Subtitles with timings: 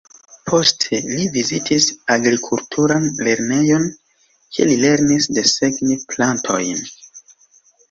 [0.51, 3.87] Poste li vizitis agrikulturan lernejon,
[4.57, 6.85] kie li lernis desegni plantojn.